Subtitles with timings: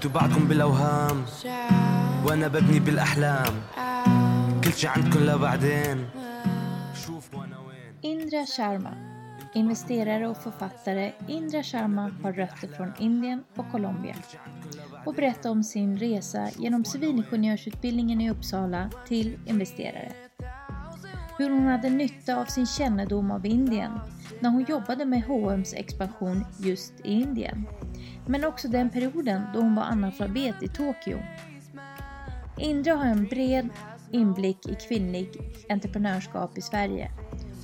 [0.00, 1.24] انتوا بعدكم بالاوهام
[2.24, 3.54] وانا ببني بالاحلام
[4.64, 6.08] كل شي عندكم لبعدين
[7.06, 8.94] شوف وانا وين Indra Sharma.
[9.54, 14.14] Investerare och författare Indra Sharma har rötter från Indien och Colombia
[15.06, 20.12] och berättar om sin resa genom civilingenjörsutbildningen i Uppsala till investerare.
[21.38, 23.92] Hur hon hade nytta av sin kännedom av Indien
[24.40, 27.66] när hon jobbade med H&M's expansion just i Indien.
[28.25, 31.17] Men också den perioden då hon var analfabet i Tokyo.
[32.57, 33.69] Indra har en bred
[34.11, 35.29] inblick i kvinnlig
[35.69, 37.11] entreprenörskap i Sverige.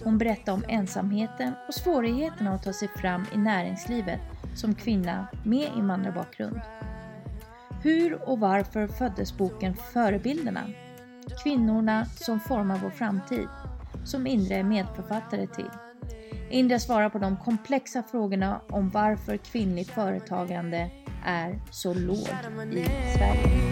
[0.04, 4.20] Hon berättar om ensamheten och svårigheterna att ta sig fram i näringslivet
[4.56, 6.62] som kvinna med invandrarbakgrund.
[7.84, 10.62] Hur och varför föddes boken Förebilderna?
[11.44, 13.48] Kvinnorna som formar vår framtid,
[14.06, 15.70] som Indra är medförfattare till.
[16.50, 20.90] Indra svarar på de komplexa frågorna om varför kvinnligt företagande
[21.26, 22.32] är så lågt
[22.72, 22.86] i
[23.16, 23.68] Sverige.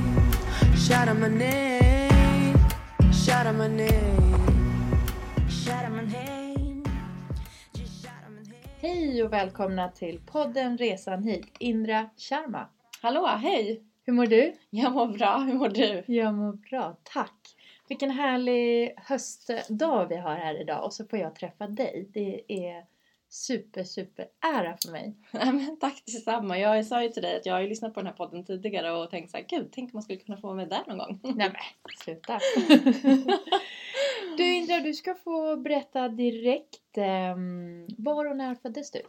[8.82, 12.68] Hej och välkomna till podden Resan hit, Indra Sharma.
[13.02, 13.84] Hallå, hej!
[14.06, 14.54] Hur mår du?
[14.70, 16.04] Jag mår bra, hur mår du?
[16.08, 17.45] Jag mår bra, tack.
[17.88, 22.10] Vilken härlig höstdag vi har här idag och så får jag träffa dig.
[22.14, 22.86] Det är
[23.30, 25.14] super, super ära för mig.
[25.32, 26.60] Nej, men tack detsamma.
[26.60, 28.92] Jag sa ju till dig att jag har ju lyssnat på den här podden tidigare
[28.92, 30.98] och tänkt så här, gud, tänk om man skulle kunna få vara med där någon
[30.98, 31.20] gång.
[31.24, 32.40] Nej men, sluta.
[34.38, 36.98] du Indra, du ska få berätta direkt.
[37.36, 39.02] Um, var och när föddes du?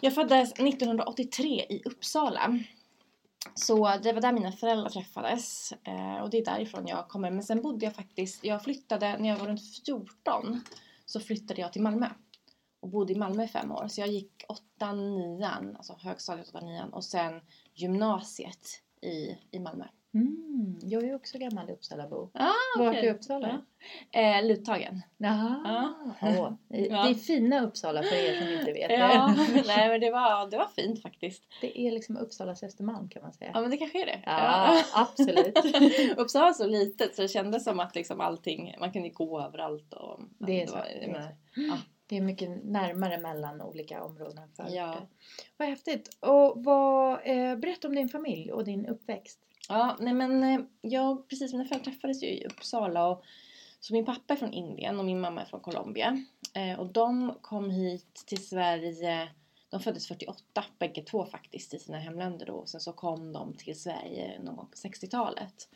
[0.00, 2.58] Jag föddes 1983 i Uppsala.
[3.54, 7.30] Så det var där mina föräldrar träffades eh, och det är därifrån jag kommer.
[7.30, 10.60] Men sen bodde jag faktiskt, jag flyttade när jag var runt 14
[11.06, 12.06] så flyttade jag till Malmö
[12.80, 13.88] och bodde i Malmö i fem år.
[13.88, 17.40] Så jag gick 8 9 alltså högstadiet 8 9 och sen
[17.74, 19.84] gymnasiet i, i Malmö.
[20.14, 22.30] Mm, jag är också gammal Uppsalabo.
[22.34, 22.48] Ah,
[22.78, 23.06] Vart okej.
[23.06, 23.60] i Uppsala?
[24.10, 24.20] Ja.
[24.20, 25.02] Eh, Luthagen.
[25.16, 25.60] Jaha.
[26.20, 26.28] Ja.
[26.38, 27.02] Åh, det Ja.
[27.02, 29.62] det är fina Uppsala för er som inte vet Ja, det.
[29.66, 31.42] nej men det var, det var fint faktiskt.
[31.60, 33.50] Det är liksom Uppsalas Östermalm kan man säga.
[33.54, 34.22] Ja men det kanske är det.
[34.26, 35.58] Ja, absolut.
[36.18, 39.92] Uppsala var så litet så det kändes som att liksom allting, man kunde gå överallt
[39.94, 40.20] och...
[40.38, 40.76] Det är ja, så.
[40.76, 41.78] Det men- ja.
[42.06, 44.48] Det är mycket närmare mellan olika områden.
[44.56, 44.96] För Ja.
[45.56, 46.16] Vad häftigt.
[46.20, 49.40] Och vad, eh, berätta om din familj och din uppväxt.
[49.72, 53.24] Ja, nej men eh, jag, precis mina föräldrar träffades ju i Uppsala och
[53.80, 56.24] så min pappa är från Indien och min mamma är från Colombia.
[56.54, 59.28] Eh, och de kom hit till Sverige,
[59.68, 62.52] de föddes 48 bägge två faktiskt i sina hemländer då.
[62.52, 65.68] Och sen så kom de till Sverige någon gång på 60-talet.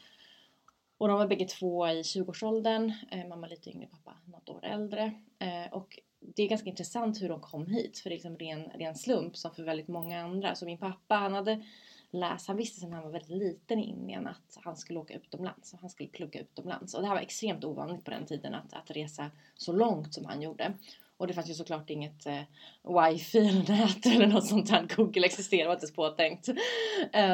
[0.99, 5.13] Och de var bägge två i 20-årsåldern, eh, mamma lite yngre, pappa något år äldre.
[5.39, 8.65] Eh, och det är ganska intressant hur de kom hit för det är liksom ren,
[8.65, 10.55] ren slump som för väldigt många andra.
[10.55, 11.63] Så min pappa han hade
[12.15, 15.73] läsa, han visste sedan han var väldigt liten i Indien att han skulle åka utomlands
[15.73, 16.95] och han skulle plugga utomlands.
[16.95, 20.25] Och det här var extremt ovanligt på den tiden att, att resa så långt som
[20.25, 20.75] han gjorde.
[21.17, 22.43] Och det fanns ju såklart inget eh,
[22.83, 24.97] wifi eller nät eller något sånt där.
[24.97, 26.49] Google existerade var inte ens påtänkt.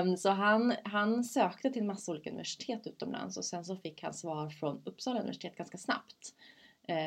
[0.04, 4.14] Um, så han, han sökte till massa olika universitet utomlands och sen så fick han
[4.14, 6.34] svar från Uppsala universitet ganska snabbt.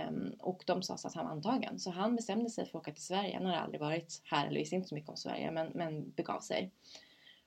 [0.09, 1.79] Um, och de sa så att han var antagen.
[1.79, 3.37] Så han bestämde sig för att åka till Sverige.
[3.37, 6.39] Han hade aldrig varit här eller visste inte så mycket om Sverige men, men begav
[6.39, 6.71] sig.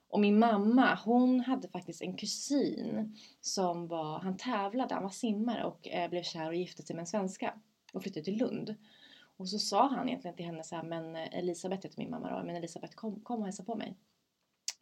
[0.09, 5.65] Och min mamma, hon hade faktiskt en kusin som var, han tävlade, han var simmare
[5.65, 7.55] och eh, blev kär och gifte sig med en svenska
[7.93, 8.75] och flyttade till Lund.
[9.37, 12.39] Och så sa han egentligen till henne så här, men eh, Elisabeth heter min mamma
[12.39, 13.95] då, men Elisabeth kom, kom och hälsa på mig.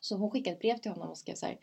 [0.01, 1.59] Så hon skickade ett brev till honom och skrev så här,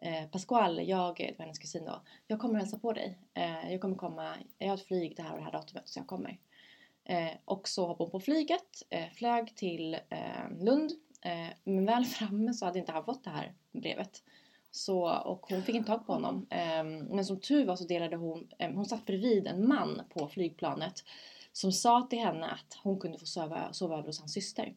[0.00, 3.18] eh, Pasquale, jag, eh, det var hennes kusin då, jag kommer hälsa på dig.
[3.34, 5.98] Eh, jag kommer komma, jag har ett flyg det här och det här datumet så
[5.98, 6.38] jag kommer.
[7.04, 10.92] Eh, och så hoppade hon på flyget, eh, flög till eh, Lund.
[11.24, 14.22] Eh, men väl framme så hade inte han fått det här brevet.
[14.70, 16.46] Så, och hon fick inte tag på honom.
[16.50, 20.28] Eh, men som tur var så delade hon, eh, hon satt bredvid en man på
[20.28, 21.04] flygplanet
[21.52, 24.74] som sa till henne att hon kunde få sova, sova över hos hans syster.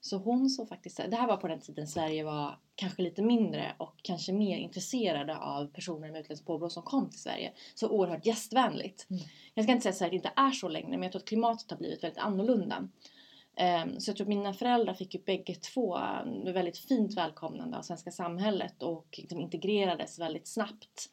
[0.00, 3.72] Så hon såg faktiskt, det här var på den tiden Sverige var kanske lite mindre
[3.78, 7.52] och kanske mer intresserade av personer med utländskt påbrå som kom till Sverige.
[7.74, 9.06] Så oerhört gästvänligt.
[9.10, 9.22] Mm.
[9.54, 11.70] Jag ska inte säga att Sverige inte är så längre men jag tror att klimatet
[11.70, 12.88] har blivit väldigt annorlunda.
[13.58, 17.78] Ehm, Så jag tror att mina föräldrar fick ju bägge två eh, väldigt fint välkomnande
[17.78, 21.10] av svenska samhället och liksom integrerades väldigt snabbt.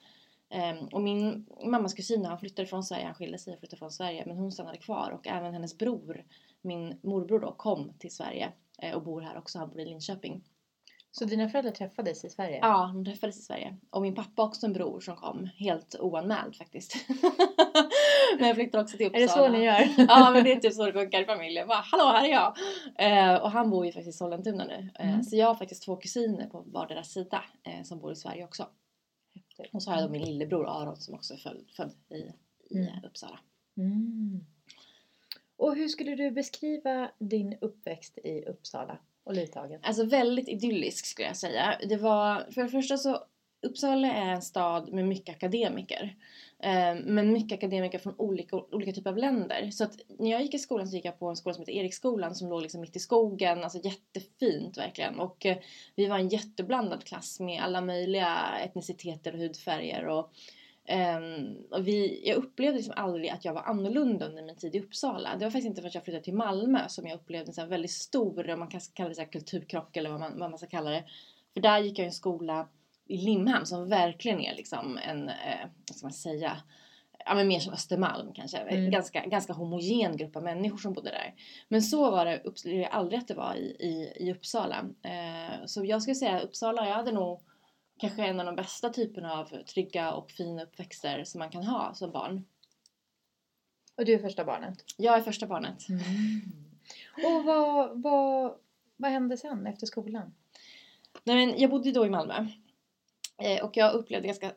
[0.50, 3.92] Ehm, Och min mammas kusin han flyttade från Sverige, han skilde sig och flyttade från
[3.92, 6.26] Sverige men hon stannade kvar och även hennes bror,
[6.62, 8.52] min morbror då, kom till Sverige
[8.82, 10.44] eh, och bor här också, han bor i Linköping.
[11.12, 12.60] Så dina föräldrar träffades i Sverige?
[12.62, 13.78] Ja, de träffades i Sverige.
[13.90, 16.96] Och min pappa har också en bror som kom, helt oanmäld faktiskt.
[18.40, 19.48] men jag flyttade också till Är Uppsala.
[19.48, 20.06] det så ni gör?
[20.10, 21.68] ja men det är typ så det funkar i familjen.
[21.68, 22.56] Bara, Hallå här är jag!
[23.36, 24.90] Eh, och han bor ju faktiskt i Sollentuna nu.
[25.00, 25.24] Eh, Mm.
[25.24, 28.68] Så jag har faktiskt två kusiner på vardera sida eh, som bor i Sverige också.
[29.74, 32.16] Och så har jag då min lillebror Aron som också är född, född i,
[32.76, 33.04] i Mm.
[33.04, 33.40] Uppsala.
[33.78, 34.46] Mm.
[35.58, 39.80] Och hur skulle du beskriva din uppväxt i Uppsala och Luthagen?
[39.84, 41.80] Alltså väldigt idyllisk skulle jag säga.
[41.90, 43.24] Det var, för det första så
[43.66, 46.16] Uppsala är en stad med mycket akademiker.
[46.60, 49.70] Eh, men mycket akademiker från olika, olika typer av länder.
[49.72, 51.74] Så att när jag gick i skolan så gick jag på en skola som heter
[51.74, 53.64] Eriksskolan som låg liksom mitt i skogen.
[53.64, 55.20] Alltså jättefint verkligen.
[55.20, 55.58] Och eh,
[55.96, 60.08] vi var en jätteblandad klass med alla möjliga etniciteter och hudfärger.
[60.08, 60.32] Och,
[60.86, 64.80] ehm, och vi, jag upplevde liksom aldrig att jag var annorlunda under min tid i
[64.80, 65.36] Uppsala.
[65.38, 68.50] Det var faktiskt inte förrän jag flyttade till Malmö som jag upplevde en väldigt stor,
[68.50, 70.90] om man kan kalla det så här kulturkrock eller vad man, vad man ska kalla
[70.90, 71.04] det.
[71.54, 72.68] För där gick jag i en skola
[73.08, 76.58] i Limhamn som verkligen är liksom en, eh, vad ska man säga,
[77.26, 78.58] ja men mer som Östermalm kanske.
[78.58, 78.92] Mm.
[78.92, 81.34] ganska, ganska homogen grupp av människor som bodde där.
[81.68, 84.86] Men så var det, upplevde jag aldrig att det var i, i, i Uppsala.
[85.02, 87.42] Eh, så jag skulle säga Uppsala, jag hade nog
[87.98, 91.94] kanske en av de bästa typerna av trygga och fina uppväxter som man kan ha
[91.94, 92.46] som barn.
[93.98, 94.84] Och du är första barnet?
[94.98, 95.78] Jag är första barnet.
[97.26, 98.56] Och vad, vad,
[98.98, 100.34] vad hände sen efter skolan?
[101.24, 102.48] Nej, men jag bodde då i Malmö.
[103.38, 104.52] Eh, och jag upplevde ganska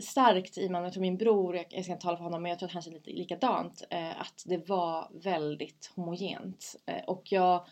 [0.00, 2.58] starkt i Malmö, jag tror min bror, jag, ska inte tala för honom men jag
[2.58, 6.76] tror att han känner lite likadant, eh, att det var väldigt homogent.
[6.86, 7.66] Eh, och jag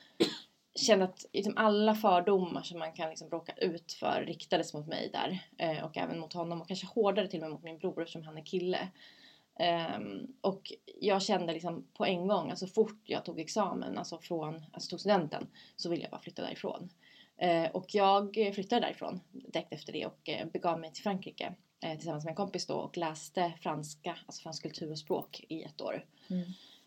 [0.75, 5.11] kände att liksom, alla fördomar som man kan liksom, råka ut för riktades mot mig
[5.13, 5.45] där.
[5.85, 8.39] Och även mot honom och kanske hårdare till och med mot min bror eftersom han
[8.39, 8.89] är kille.
[9.59, 14.65] Ehm, och jag kände liksom på en gång, alltså fort jag tog examen, alltså från,
[14.73, 15.47] alltså tog studenten,
[15.77, 16.91] så ville jag bara flytta därifrån.
[17.37, 21.97] Eh, och jag flyttade därifrån direkt efter det och eh, begav mig till Frankrike eh,
[21.97, 25.81] tillsammans med en kompis då och läste franska, alltså fransk kultur och språk i ett
[25.81, 26.05] år.
[26.31, 26.45] Mm.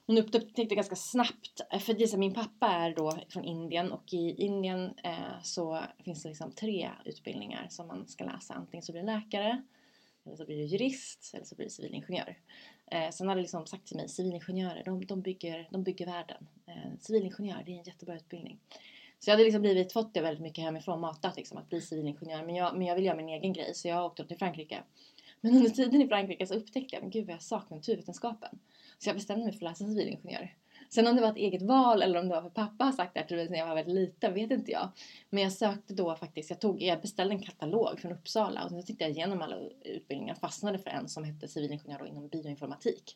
[0.08, 4.94] Hon upptäckte ganska snabbt, för det min pappa är då från Indien och i Indien
[5.04, 8.54] eh, så finns det liksom tre utbildningar som man ska läsa.
[8.54, 9.64] Antingen så blir det läkare,
[10.26, 12.38] eller så blir det jurist, eller så blir det civilingenjör.
[12.92, 16.48] Eh, sen hade liksom sagt till mig, civilingenjörer, de, de, bygger, de bygger världen.
[16.66, 18.60] Eh, civilingenjör, det är en jättebra utbildning.
[19.20, 22.46] Så jag hade liksom blivit, fått det väldigt mycket hemifrån, matat liksom, att bli civilingenjör.
[22.46, 24.84] Men jag, men jag vill göra min egen grej, så jag åkte till Frankrike.
[25.42, 28.60] Men under tiden i Frankrike så upptäckte jag, men gud vad jag saknar naturvetenskapen.
[28.98, 30.56] Så jag bestämde mig för att läsa civilingenjör.
[30.90, 33.14] Sen om det var ett eget val eller om det var för pappa har sagt
[33.14, 34.90] det här till mig när jag var väldigt liten vet inte jag.
[35.30, 38.84] Men jag sökte då faktiskt, jag, tog, jag beställde en katalog från Uppsala och sen
[38.84, 43.16] tittade jag igenom alla utbildningar och fastnade för en som hette civilingenjör inom bioinformatik.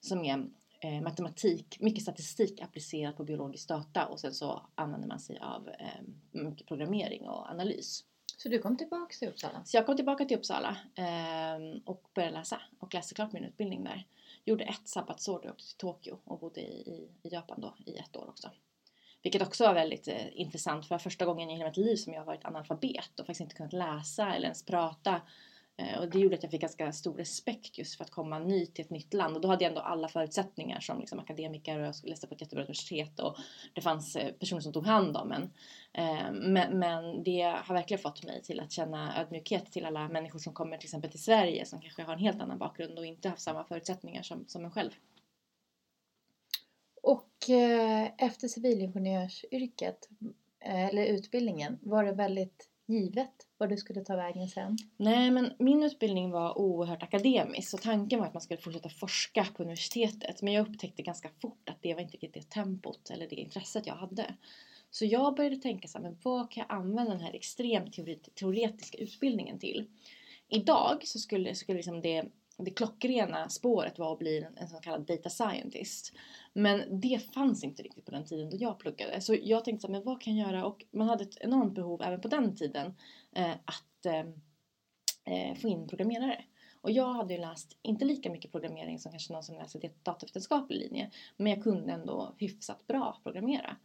[0.00, 0.46] Som är
[0.84, 5.68] eh, matematik, mycket statistik applicerat på biologisk data och sen så använder man sig av
[5.68, 8.04] eh, mycket programmering och analys.
[8.36, 9.64] Så du kom tillbaka till Uppsala?
[9.64, 13.84] Så jag kom tillbaka till Uppsala eh, och började läsa och läste klart min utbildning
[13.84, 14.06] där.
[14.44, 17.74] Gjorde ett sabbatsår då jag åkte till Tokyo och bodde i, i, i Japan då
[17.86, 18.50] i ett år också.
[19.22, 22.24] Vilket också var väldigt eh, intressant för första gången i hela mitt liv som jag
[22.24, 25.20] varit analfabet och faktiskt inte kunnat läsa eller ens prata.
[25.76, 28.66] Eh, och det gjorde att jag fick ganska stor respekt just för att komma ny
[28.66, 29.36] till ett nytt land.
[29.36, 32.34] Och då hade jag ändå alla förutsättningar som liksom akademiker och jag skulle läsa på
[32.34, 33.36] ett jättebra universitet och
[33.74, 35.42] det fanns eh, personer som tog hand om en.
[35.92, 40.38] Eh, men, men det har verkligen fått mig till att känna ödmjukhet till alla människor
[40.38, 43.28] som kommer till exempel till Sverige som kanske har en helt annan bakgrund och inte
[43.28, 44.90] haft samma förutsättningar som, som en själv.
[47.02, 50.08] Och eh, efter civilingenjörsyrket,
[50.60, 54.78] eller utbildningen, var det väldigt givet vad du skulle ta vägen sen?
[54.96, 59.46] Nej, men min utbildning var oerhört akademisk så tanken var att man skulle fortsätta forska
[59.56, 60.42] på universitetet.
[60.42, 63.86] Men jag upptäckte ganska fort att det var inte riktigt det tempot eller det intresset
[63.86, 64.34] jag hade.
[64.90, 67.94] Så jag började tänka så här, men vad kan jag använda den här extremt
[68.34, 69.86] teoretiska utbildningen till?
[70.48, 72.24] Idag så skulle, skulle liksom det,
[72.58, 76.12] det klockrena spåret vara att bli en, en så kallad data scientist.
[76.56, 79.20] Men det fanns inte riktigt på den tiden då jag pluggade.
[79.20, 80.66] Så jag tänkte så här, men vad kan jag göra?
[80.66, 82.94] Och man hade ett enormt behov även på den tiden
[83.32, 84.20] eh, att eh,
[85.34, 86.44] eh få in programmerare.
[86.80, 90.78] Och jag hade ju läst, inte lika mycket programmering som kanske någon som läser datavetenskaplig
[90.78, 93.76] linje, men jag kunde ändå hyfsat bra programmera.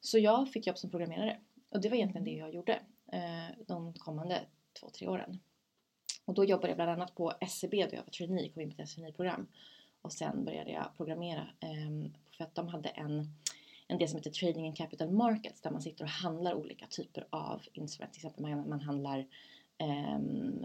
[0.00, 1.40] Så jag fick jobb som programmerare.
[1.70, 2.72] Och det var egentligen det jag gjorde
[3.12, 4.40] eh, de kommande
[4.80, 5.40] två, tre åren.
[6.24, 8.82] Och då jobbade jag bland annat på SCB då jag var trainee, kom in på
[8.82, 9.46] ett traineeprogram.
[10.02, 13.28] Och sen började jag programmera eh, för att de hade en,
[13.88, 17.26] en del som heter Trading in Capital Markets där man sitter och handlar olika typer
[17.30, 18.12] av instrument.
[18.12, 19.26] Till exempel man, man handlar
[19.78, 20.18] eh,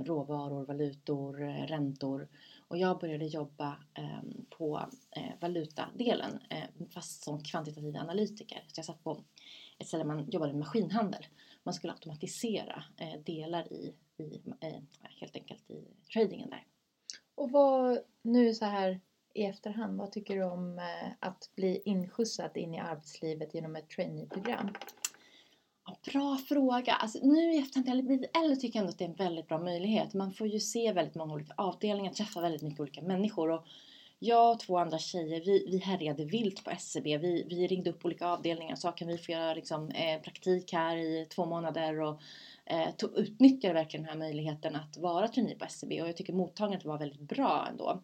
[0.03, 1.34] råvaror, valutor,
[1.67, 2.27] räntor.
[2.67, 8.63] Och jag började jobba eh, på eh, valutadelen eh, fast som kvantitativ analytiker.
[8.67, 9.24] Så jag satt på
[9.77, 11.27] ett ställe där man jobbade med maskinhandel.
[11.63, 14.82] Man skulle automatisera eh, delar i, i eh,
[15.20, 16.65] helt enkelt i tradingen där.
[17.36, 19.00] Och vad, nu så här
[19.38, 23.89] i efterhand, vad tycker du om eh, att bli inskjutsad in i arbetslivet genom ett
[23.89, 24.70] traineeprogram?
[26.12, 26.94] Bra fråga.
[26.94, 29.48] Alltså, nu i efterhand, jag lite äldre, tycker jag ändå att det är en väldigt
[29.48, 30.13] bra möjlighet.
[30.13, 33.51] Man får ju se väldigt många olika avdelningar, träffa väldigt mycket olika människor.
[33.51, 33.65] Och
[34.20, 37.17] jag och två andra tjejer, vi, vi härjade vilt på SCB.
[37.17, 40.74] Vi, vi ringde upp olika avdelningar och sa kan vi få göra liksom, eh, praktik
[40.74, 42.01] här i två månader.
[42.01, 42.22] Och
[42.65, 46.01] eh, tog, utnyttjade verkligen den här möjligheten att vara trainee på SCB.
[46.01, 48.01] Och jag tycker mottagandet var väldigt bra ändå.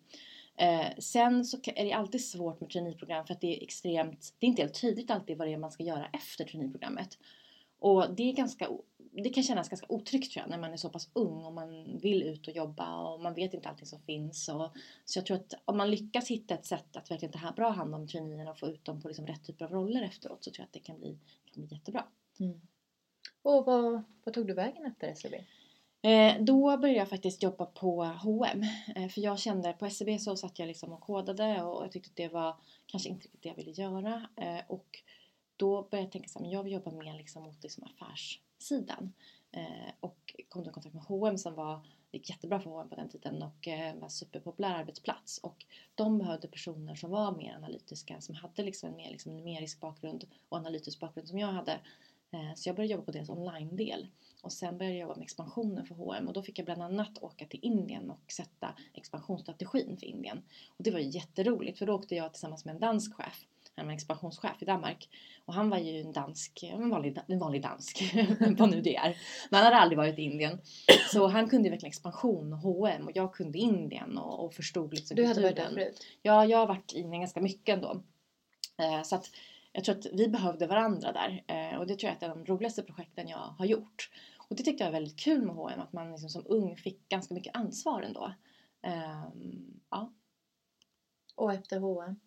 [0.57, 4.45] Eh, sen så är det alltid svårt med traineeprogram för att det är extremt, det
[4.45, 7.17] är inte helt tydligt alltid vad det är man ska göra efter traineeprogrammet.
[7.79, 8.69] Och det är ganska,
[9.11, 11.97] det kan kännas ganska otryggt tror jag när man är så pass ung och man
[11.97, 14.49] vill ut och jobba och man vet inte allting som finns.
[14.49, 14.71] Och,
[15.05, 17.95] så jag tror att om man lyckas hitta ett sätt att verkligen ta bra hand
[17.95, 20.61] om traineerna och få ut dem på liksom rätt typer av roller efteråt så tror
[20.61, 21.17] jag att det kan bli,
[21.53, 22.05] kan bli jättebra.
[22.39, 22.61] Mm.
[23.41, 25.43] Och vad, vad tog du vägen efter SCB?
[26.05, 28.63] Eh, då började jag faktiskt jobba på H&M
[28.95, 32.09] eh, För jag kände, på SCB så satt jag liksom och kodade och jag tyckte
[32.09, 32.55] att det var
[32.85, 34.27] kanske inte riktigt det jag ville göra.
[34.35, 35.03] Eh, och
[35.57, 39.13] då började jag tänka så här, men jag vill jobba mer liksom mot liksom affärssidan.
[39.51, 41.75] Eh, och kom i kontakt med H&M som var,
[42.11, 45.37] det gick jättebra för H&M på den tiden och eh, var en superpopulär arbetsplats.
[45.37, 49.79] Och de behövde personer som var mer analytiska, som hade liksom en mer liksom numerisk
[49.79, 51.79] bakgrund och analytisk bakgrund som jag hade.
[52.31, 54.07] Eh, så jag började jobba på deras online-del.
[54.43, 57.17] Och sen började jag jobba med expansionen för H&M och då fick jag bland annat
[57.23, 60.37] åka till Indien och sätta expansionsstrategin för Indien.
[60.77, 63.45] Och det var ju jätteroligt för då åkte jag tillsammans med en dansk chef
[63.75, 65.09] han var expansionschef i Danmark.
[65.45, 68.13] Och han var ju en dansk, en vanlig, en vanlig dansk,
[68.57, 69.17] vad nu det är.
[69.49, 70.61] Men han hade aldrig varit i Indien.
[71.11, 75.15] Så han kunde verkligen expansion och H&M och jag kunde Indien och, och förstod liksom
[75.15, 76.05] Du hade varit där förut?
[76.21, 78.03] Ja, jag har varit i Indien ganska mycket ändå.
[78.77, 79.29] Eh, så att
[79.71, 81.43] jag tror att vi behövde varandra där.
[81.47, 84.09] Eh, och det tror jag är ett av de roligaste projekten jag har gjort.
[84.47, 87.09] Och det tyckte jag var väldigt kul med H&M att man liksom som ung fick
[87.09, 88.33] ganska mycket ansvar ändå.
[88.81, 89.23] Eh,
[89.89, 90.13] ja.
[91.35, 92.19] Och efter H&M?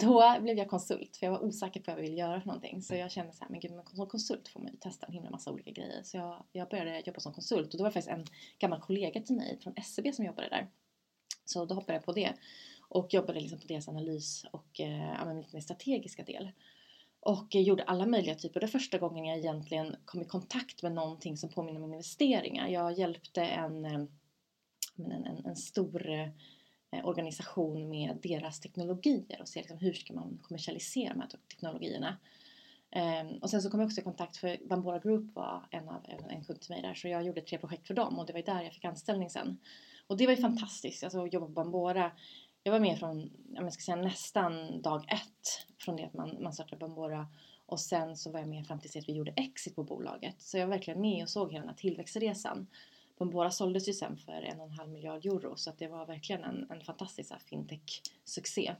[0.00, 2.82] Då blev jag konsult för jag var osäker på vad jag ville göra för någonting.
[2.82, 5.12] Så jag kände så här, men gud, men som konsult får man ju testa en
[5.12, 6.02] himla massa olika grejer.
[6.02, 8.26] Så jag, jag började jobba som konsult och då var det faktiskt en
[8.58, 10.70] gammal kollega till mig från SCB som jobbade där.
[11.44, 12.32] Så då hoppade jag på det
[12.88, 16.52] och jobbade liksom på deras analys och eh, lite mer strategiska del.
[17.26, 18.60] Och gjorde alla möjliga typer.
[18.60, 22.68] Det var första gången jag egentligen kom i kontakt med någonting som påminner om investeringar.
[22.68, 23.92] Jag hjälpte en, eh,
[24.96, 30.38] en, en, en stor eh, organisation med deras teknologier och se liksom hur ska man
[30.42, 32.16] kommersialisera de här teknologierna.
[32.96, 36.06] Um, och sen så kom jag också i kontakt för Bambora Group var en, av,
[36.28, 38.42] en kund till mig där så jag gjorde tre projekt för dem och det var
[38.42, 39.58] där jag fick anställning sen.
[40.06, 42.12] Och det var ju fantastiskt, alltså att jobba på Bambora.
[42.66, 46.52] Jag var med från, jag ska säga nästan dag ett från det att man, man
[46.52, 47.26] startade Bambora
[47.66, 50.42] och sen så var jag med fram till att vi gjorde exit på bolaget.
[50.42, 52.66] Så jag var verkligen med och såg hela den här tillväxtresan.
[53.18, 56.06] Bombora såldes ju sen för en och en halv miljard euro så att det var
[56.06, 58.74] verkligen en, en fantastisk fintech-succé.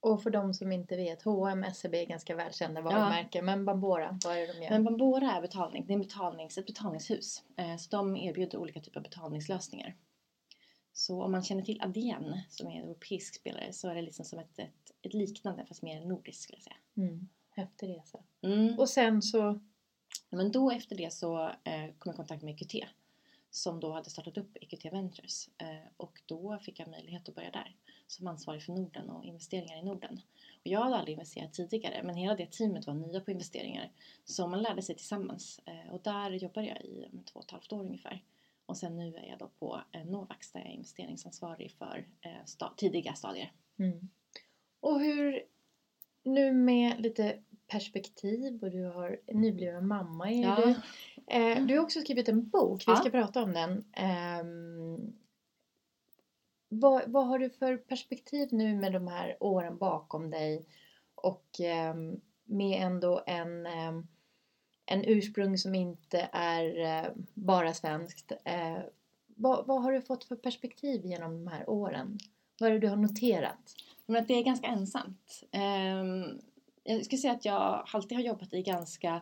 [0.00, 3.28] Och för de som inte vet, H&M, SEB är ganska välkända varumärken.
[3.32, 3.42] Ja.
[3.42, 4.70] Men Bambora, vad är det de gör?
[4.70, 7.42] Men Bambora är betalning, det är betalnings, ett betalningshus.
[7.56, 9.94] Eh, så de erbjuder olika typer av betalningslösningar.
[10.98, 14.24] Så om man känner till Adyen som är en europeisk spelare så är det liksom
[14.24, 16.76] som ett, ett, ett liknande fast mer nordiskt skulle jag säga.
[16.96, 17.28] Mm.
[17.50, 18.18] Häftig resa.
[18.42, 18.78] Mm.
[18.78, 19.60] Och sen så?
[20.30, 22.88] Men då efter det så eh, kom jag i kontakt med EQT
[23.50, 27.50] som då hade startat upp EQT Ventures eh, och då fick jag möjlighet att börja
[27.50, 27.76] där
[28.06, 30.20] som ansvarig för Norden och investeringar i Norden.
[30.60, 33.90] Och jag hade aldrig investerat tidigare men hela det teamet var nya på investeringar
[34.24, 37.72] så man lärde sig tillsammans eh, och där jobbade jag i två och ett halvt
[37.72, 38.22] år ungefär.
[38.68, 42.06] Och sen nu är jag då på eh, Novax där jag är investeringsansvarig för
[42.44, 43.52] sta tidiga stadier.
[43.78, 44.08] Mm.
[44.80, 45.42] Och hur,
[46.24, 50.56] nu med lite perspektiv och du har nybliven mamma är Ja.
[50.56, 50.74] du.
[51.34, 52.96] Eh, du har också skrivit en bok, vi Ja.
[52.96, 53.84] ska prata om den.
[53.92, 55.12] Ehm,
[56.68, 60.66] vad, vad har du för perspektiv nu med de här åren bakom dig
[61.14, 64.08] och ehm, med ändå en, ehm,
[64.90, 68.32] en ursprung som inte är eh, bara svenskt.
[68.44, 68.78] Eh,
[69.26, 72.18] vad, vad har du fått för perspektiv genom de här åren?
[72.60, 73.74] Vad är det du har noterat?
[74.06, 75.44] Men att det är ganska ensamt.
[75.50, 76.40] Ehm,
[76.84, 79.20] jag skulle säga att jag alltid har jobbat i ganska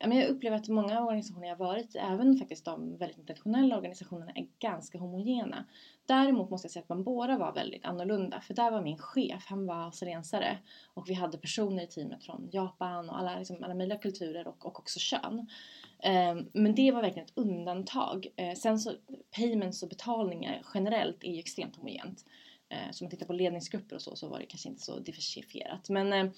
[0.00, 4.32] men Jag upplever att många organisationer jag varit i, även faktiskt de väldigt internationella organisationerna,
[4.34, 5.64] är ganska homogena.
[6.06, 8.40] Däremot måste jag säga att Bambora var väldigt annorlunda.
[8.40, 10.58] För där var min chef, han var alltså australiensare.
[10.94, 14.66] Och vi hade personer i teamet från Japan och alla, liksom, alla möjliga kulturer och,
[14.66, 15.46] och också kön.
[16.02, 18.26] Ehm, men det var verkligen ett undantag.
[18.36, 18.92] Eh, sen så,
[19.36, 22.24] payments och betalningar generellt är ju extremt homogent.
[22.68, 24.98] Eh, så om man tittar på ledningsgrupper och så, så var det kanske inte så
[24.98, 25.88] diversifierat.
[25.88, 26.30] Men, ehm,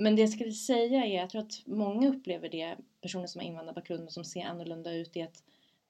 [0.00, 3.46] men det jag skulle säga är, jag tror att många upplever det, personer som har
[3.46, 5.42] invandrarbakgrund och som ser annorlunda ut, är att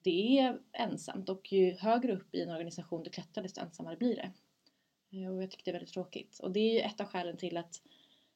[0.03, 4.17] det är ensamt och ju högre upp i en organisation du klättrar desto ensammare blir
[4.17, 4.33] det.
[5.19, 6.39] Eh, och jag tycker det är väldigt tråkigt.
[6.39, 7.83] Och det är ju ett av skälen till att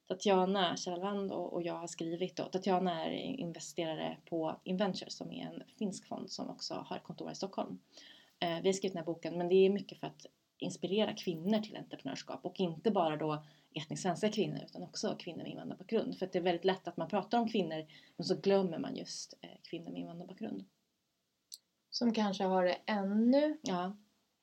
[0.07, 2.39] Tatjana Kjellvand och, och jag har skrivit.
[2.39, 7.31] Och Tatjana är investerare på Inventures som är en finsk fond som också har kontor
[7.31, 7.79] i Stockholm.
[8.39, 10.25] Eh, vi har skrivit den här boken men det är mycket för att
[10.57, 13.43] inspirera kvinnor till entreprenörskap och inte bara då
[13.75, 16.17] etniskt svenska kvinnor utan också kvinnor med invandrarbakgrund.
[16.17, 17.85] För att det är väldigt lätt att man pratar om kvinnor
[18.17, 20.65] men så glömmer man just eh, kvinnor med invandrarbakgrund.
[21.89, 23.97] Som kanske har det ännu Ja.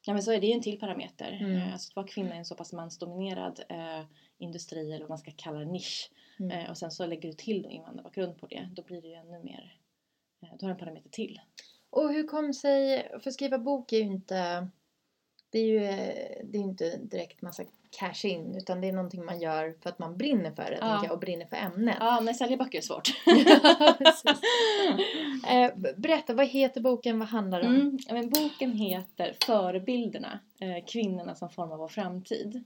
[0.07, 1.39] ja, men så är det ju en till parameter.
[1.41, 1.57] Mm.
[1.57, 4.05] Eh, Alltså att vara kvinna i en så pass mansdominerad eh,
[4.39, 6.11] industri eller vad man ska kalla det, nisch.
[6.39, 6.51] Mm.
[6.51, 8.69] Eh, och sen så lägger du till då invandrarbakgrund på det.
[8.73, 9.77] Då blir det ju ännu mer.
[10.43, 11.41] Eh, då har du en parameter till.
[11.91, 14.69] Och hur kom sig, för skriva bok är ju inte,
[15.51, 19.25] det är ju eh, det är inte direkt massa cash in utan det är någonting
[19.25, 21.01] man gör för att man brinner för det Ja.
[21.05, 21.97] jag, och brinner för ämnet.
[22.01, 23.09] Ja, men sälja böcker är svårt.
[25.49, 27.75] Eh, berätta, vad heter boken, vad handlar det om?
[27.75, 32.65] Mm, ja, men boken heter Förebilderna, eh, kvinnorna som formar vår framtid.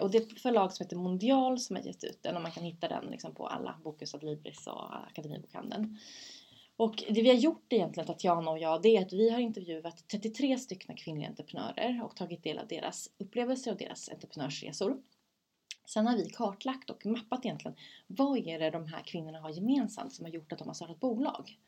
[0.00, 2.52] Och det är ett förlag som heter Mondial som har gett ut den och man
[2.52, 5.98] kan hitta den liksom, på alla Bokus Adlibris och Akademibokhandeln.
[6.76, 10.08] Och det vi har gjort egentligen, Tatjana och jag, det är att vi har intervjuat
[10.08, 15.02] 33 stycken kvinnliga entreprenörer och tagit del av deras upplevelser och deras entreprenörsresor.
[15.86, 20.12] Sen har vi kartlagt och mappat egentligen vad är det de här kvinnorna har gemensamt
[20.12, 21.58] som har gjort att de har startat bolag.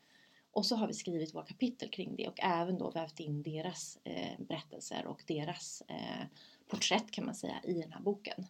[0.51, 3.99] Och så har vi skrivit våra kapitel kring det och även då vävt in deras
[4.03, 6.25] eh, berättelser och deras eh,
[6.67, 8.45] porträtt kan man säga i den här boken.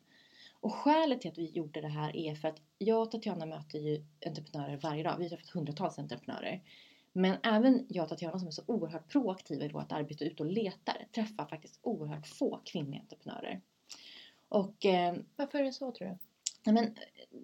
[0.65, 3.79] Och skälet till att vi gjorde det här är för att jag och Tatjana möter
[3.79, 5.17] ju entreprenörer varje dag.
[5.17, 6.61] Vi har träffat hundratals entreprenörer.
[7.13, 10.51] Men även jag och Tatjana som är så oerhört proaktiva i vårt arbete ute och
[10.51, 13.61] letar träffar faktiskt oerhört få kvinnliga entreprenörer.
[14.49, 16.17] Och eh, Varför är det så tror du?
[16.71, 16.95] Men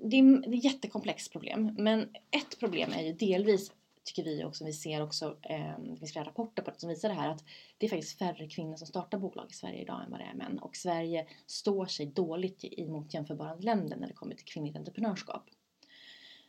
[0.09, 1.75] det, är, det är ett jättekomplext problem.
[1.77, 3.71] Men ett problem är ju delvis,
[4.03, 6.89] tycker vi och som vi ser också, eh, det finns flera rapporter på det som
[6.89, 7.43] visar det här, att
[7.77, 10.33] det är faktiskt färre kvinnor som startar bolag i Sverige idag än vad det är
[10.33, 10.59] män.
[10.59, 15.49] Och Sverige står sig dåligt emot jämförbara länder när det kommer till kvinnligt entreprenörskap.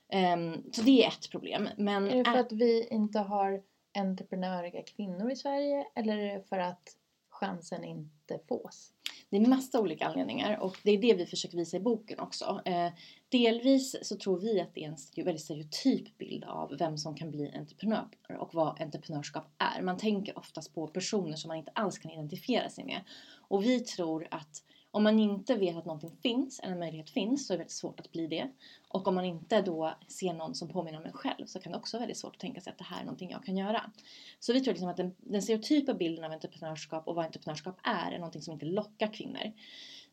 [0.09, 1.69] Ehm, så det är ett problem.
[1.77, 3.63] Men Är det för att vi inte har
[3.95, 6.97] entreprenöriga kvinnor i Sverige eller är det för att
[7.29, 8.93] chansen inte fås?
[9.33, 12.61] Det är massa olika anledningar och det är det vi försöker visa i boken också.
[12.65, 12.93] Eh,
[13.29, 17.31] delvis så tror vi att det är en väldigt stereotyp bild av vem som kan
[17.31, 19.83] bli entreprenör och vad entreprenörskap är.
[19.83, 23.01] Man tänker oftast på personer som man inte alls kan identifiera sig med.
[23.49, 24.63] Och vi tror att
[24.95, 27.73] om man inte vet att någonting finns, eller en möjlighet finns, så är det väldigt
[27.73, 28.51] svårt att bli det.
[28.89, 31.79] Och om man inte då ser någon som påminner om en själv så kan det
[31.79, 33.91] också vara väldigt svårt att tänka sig att det här är någonting jag kan göra.
[34.41, 38.13] Så vi tror liksom att den, den stereotypa bilden av entreprenörskap och vad entreprenörskap är,
[38.13, 39.53] är någonting som inte lockar kvinnor.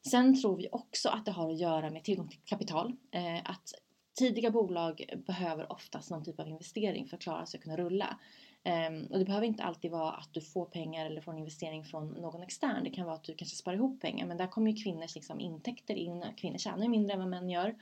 [0.10, 2.96] Sen tror vi också att det har att göra med tillgång till kapital.
[3.12, 3.74] Eh, att
[4.20, 8.20] tidiga bolag behöver oftast någon typ av investering för att klara sig och kunna rulla.
[8.64, 11.84] Ehm, och det behöver inte alltid vara att du får pengar eller får en investering
[11.84, 12.84] från någon extern.
[12.84, 14.26] Det kan vara att du kanske sparar ihop pengar.
[14.26, 16.26] Men där kommer ju kvinnors liksom, intäkter in.
[16.38, 17.76] Kvinnor tjänar ju mindre än vad män gör.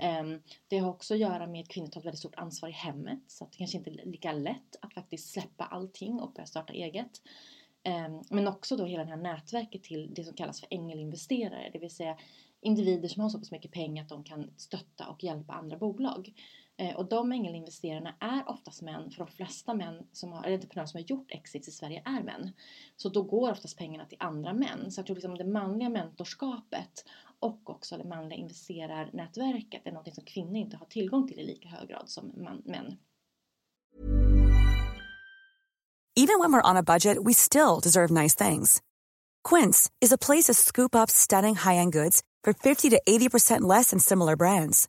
[0.00, 2.72] Ehm, det har också att göra med att kvinnor tar ett väldigt stort ansvar i
[2.72, 3.22] hemmet.
[3.26, 6.72] Så att det kanske inte är lika lätt att faktiskt släppa allting och börja starta
[6.72, 7.22] eget.
[7.82, 11.70] Ehm, men också då hela det här nätverket till det som kallas för ängelinvesterare.
[11.72, 12.16] Det vill säga
[12.60, 16.32] individer som har så pass mycket pengar att de kan stötta och hjälpa andra bolag.
[16.80, 20.86] Eh, och de ängelinvesterarna är oftast män, för de flesta män som har, eller entreprenörer
[20.86, 22.50] som har gjort exits i Sverige är män.
[22.96, 24.90] Så då går oftast pengarna till andra män.
[24.90, 27.04] Så jag tror liksom det manliga mentorskapet
[27.40, 31.68] och också det manliga investerarnätverket är något som kvinnor inte har tillgång till i lika
[31.68, 32.96] hög grad som man, män.
[36.16, 38.82] Even when we're on a budget, we still deserve nice things.
[39.48, 43.90] Quince is a place to scoop up stunning high-end goods for 50 to 80% less
[43.90, 44.88] than similar brands.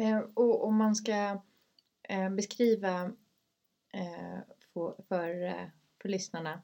[0.00, 1.42] Eh, och om man ska
[2.08, 3.02] eh, beskriva
[3.92, 4.38] eh,
[4.72, 5.66] för, för, eh,
[6.02, 6.62] för lyssnarna,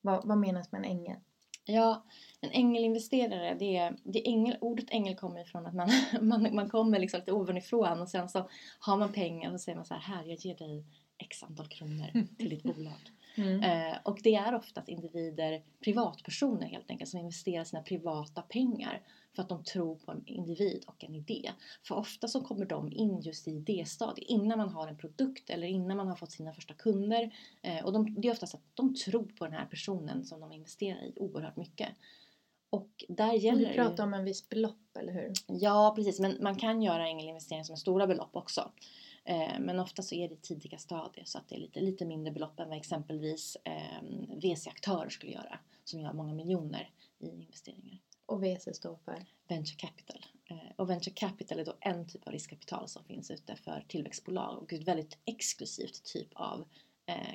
[0.00, 1.16] vad, vad menas med en ängel?
[1.64, 2.06] Ja,
[2.40, 6.70] en ängelinvesterare, det är, det är ängel, ordet ängel kommer ifrån att man, man, man
[6.70, 9.94] kommer liksom lite ovanifrån och sen så har man pengar och så säger man så
[9.94, 10.84] här, här jag ger dig
[11.18, 13.12] x antal kronor till ditt bolag.
[13.38, 13.62] Mm.
[13.62, 19.02] Eh, och det är oftast individer, privatpersoner helt enkelt, som investerar sina privata pengar
[19.36, 21.50] för att de tror på en individ och en idé.
[21.82, 25.66] För ofta så kommer de in just i idéstadiet innan man har en produkt eller
[25.66, 27.34] innan man har fått sina första kunder.
[27.62, 30.52] Eh, och de, det är oftast att de tror på den här personen som de
[30.52, 31.88] investerar i oerhört mycket.
[32.70, 35.32] Och där gäller ju- pratar om en viss belopp, eller hur?
[35.46, 36.20] Ja, precis.
[36.20, 38.70] Men man kan göra ängelinvesteringar som är stora belopp också.
[39.28, 42.32] Eh, Men ofta så är det tidiga stadier så att det är lite, lite mindre
[42.32, 44.02] belopp än vad exempelvis eh,
[44.42, 47.98] VC-aktörer skulle göra som gör många miljoner i investeringar.
[48.26, 49.24] Och VC står för?
[49.48, 50.24] Venture capital.
[50.50, 54.62] Eh, Och venture capital är då en typ av riskkapital som finns ute för tillväxtbolag
[54.62, 56.64] och ett väldigt exklusivt typ av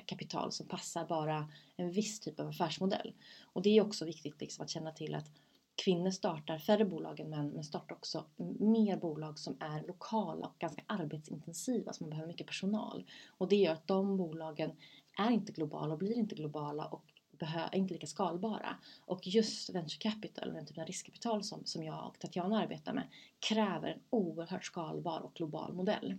[0.06, 3.12] kapital som passar bara en viss typ av affärsmodell.
[3.42, 5.30] Och det är också viktigt liksom att känna till att
[5.76, 8.24] kvinnor startar färre bolag än män men startar också
[8.58, 13.04] mer bolag som är lokala och ganska arbetsintensiva så man behöver mycket personal.
[13.38, 14.72] Och det gör att de bolagen
[15.18, 17.04] är inte globala och blir inte globala och
[17.40, 18.76] är inte lika skalbara.
[19.06, 23.08] Och just venture capital, den typen av riskkapital som, som jag och Tatjana arbetar med,
[23.48, 26.18] kräver en oerhört skalbar och global modell.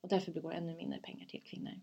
[0.00, 1.80] Och därför går det ännu mindre pengar till kvinnor.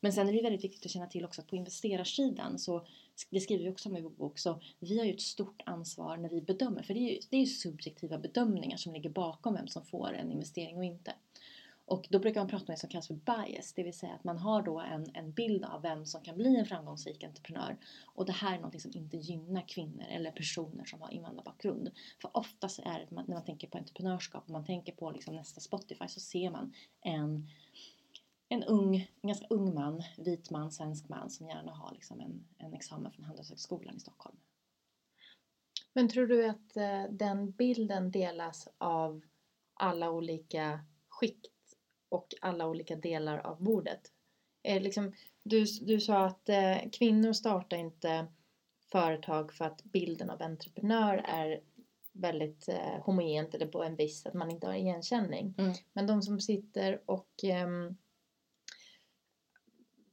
[0.00, 2.86] Men sen är det väldigt viktigt att känna till också att på investerarsidan så,
[3.30, 6.16] det skriver vi också om i vår bok, så vi har ju ett stort ansvar
[6.16, 9.54] när vi bedömer, för det är ju, det är ju subjektiva bedömningar som ligger bakom
[9.54, 11.14] vem som får en investering och inte.
[11.88, 14.24] Och då brukar man prata om det som kallas för bias, det vill säga att
[14.24, 17.76] man har då en, en bild av vem som kan bli en framgångsrik entreprenör.
[18.14, 21.90] Och det här är något som inte gynnar kvinnor eller personer som har invandrarbakgrund.
[22.20, 25.60] För oftast är det när man tänker på entreprenörskap och man tänker på liksom nästa
[25.60, 27.48] Spotify så ser man en,
[28.48, 32.48] en ung, en ganska ung man, vit man, svensk man som gärna har liksom en,
[32.58, 34.36] en examen från Handelshögskolan i Stockholm.
[35.92, 39.22] Men tror du att eh, den bilden delas av
[39.74, 41.76] alla olika skikt
[42.08, 44.12] och alla olika delar av bordet?
[44.62, 48.26] Eh, liksom, du, du sa att eh, kvinnor startar inte
[48.92, 51.60] företag för att bilden av entreprenör är
[52.12, 55.54] väldigt eh, homogent eller på en viss, att man inte har igenkänning.
[55.58, 55.74] Mm.
[55.92, 57.96] Men de som sitter och ehm,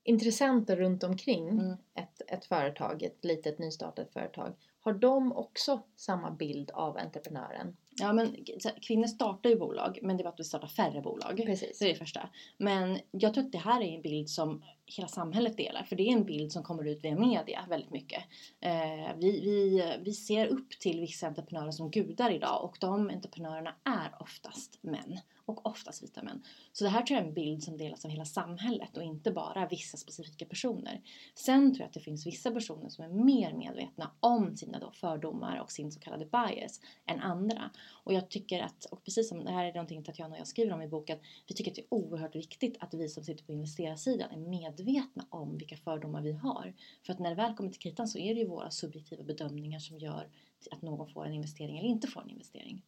[0.05, 1.77] intressenter runt omkring Mm.
[1.93, 7.77] ett, ett företag, ett litet nystartat företag, har de också samma bild av entreprenören?
[7.97, 8.36] Ja, men
[8.81, 11.41] kvinnor startar ju bolag, men det bara att vi startar färre bolag.
[11.45, 11.79] Precis.
[11.79, 12.29] Det är det första.
[12.58, 15.84] Men jag tror att det här är en bild som hela samhället delar.
[15.84, 18.23] För det är en bild som kommer ut via media väldigt mycket.
[18.62, 23.75] Eh, vi, vi, vi ser upp till vissa entreprenörer som gudar idag och de entreprenörerna
[23.84, 25.19] är oftast män.
[25.47, 26.43] Och oftast vita män.
[26.71, 29.31] Så det här tror jag är en bild som delas av hela samhället och inte
[29.31, 31.01] bara vissa specifika personer.
[31.36, 34.91] Sen tror jag att det finns vissa personer som är mer medvetna om sina då
[34.91, 37.71] fördomar och sin så kallade bias än andra.
[38.04, 40.74] Och jag tycker att, och precis som det här är någonting Tatjana och jag skriver
[40.74, 43.52] om i boken, vi tycker att det är oerhört viktigt att vi som sitter på
[43.52, 46.74] investerarsidan är medvetna om vilka fördomar vi har.
[47.06, 49.80] För att när det väl kommer till kritan så är det ju våra subjektiva bedömningar
[49.80, 50.30] som gör
[50.71, 52.82] att någon får en investering eller inte får en investering.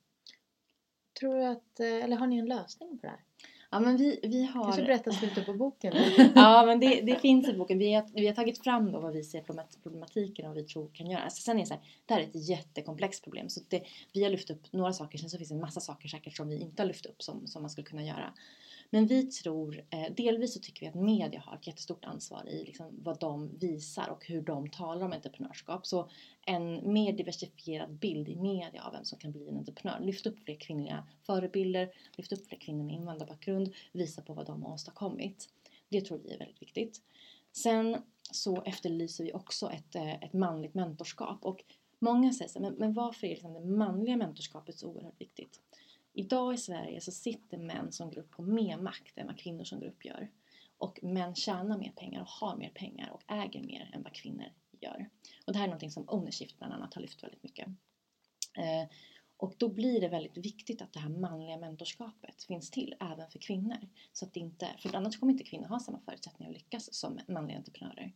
[1.20, 3.24] Tror du att, eh, eller har ni en lösning på det här?
[3.70, 4.64] Ja, men vi, vi har...
[4.64, 5.94] Kanske berätta slutet på boken.
[6.36, 7.80] ja, men det, det finns i boken.
[7.80, 10.68] Vi har, vi har tagit fram då vad vi ser problemat- problematiken och vad vi
[10.68, 11.22] tror kan göra.
[11.22, 13.50] Alltså, sen är det så här, det här är ett jättekomplext problem.
[13.50, 16.08] Så det, vi har lyft upp några saker, sen så finns det en massa saker
[16.08, 18.34] säkert som vi inte har lyft upp som, som man skulle kunna göra.
[18.90, 22.64] Men vi tror, eh, delvis så tycker vi att media har ett jättestort ansvar i
[22.66, 25.86] liksom vad de visar och hur de talar om entreprenörskap.
[25.86, 26.10] Så
[26.46, 30.00] en mer diversifierad bild i media av vem som kan bli en entreprenör.
[30.00, 34.64] Lyft upp fler kvinnliga förebilder, lyft upp fler kvinnor med invandrarbakgrund, visa på vad de
[34.64, 35.50] har åstadkommit.
[35.90, 37.02] Det tror vi är väldigt viktigt.
[37.52, 37.98] Sen
[38.32, 41.64] så efterlyser vi också ett, eh, ett manligt mentorskap och
[42.00, 45.60] många säger så här, men, men varför är liksom det manliga mentorskapet så oerhört viktigt?
[46.18, 49.80] Idag i Sverige så sitter män som grupp på mer makt än vad kvinnor som
[49.80, 50.30] grupp gör.
[50.78, 54.46] Och män tjänar mer pengar och har mer pengar och äger mer än vad kvinnor
[54.80, 55.10] gör.
[55.46, 57.68] Och det här är någonting som Ownershift bland annat har lyft väldigt mycket.
[58.58, 58.90] Eh,
[59.38, 63.40] och då blir det väldigt viktigt att det här manliga mentorskapet finns till även för
[63.40, 63.90] kvinnor.
[64.14, 67.20] Så att det inte, för annars kommer inte kvinnor ha samma förutsättningar att lyckas som
[67.28, 68.14] manliga entreprenörer.